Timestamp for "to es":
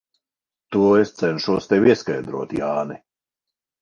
0.75-1.11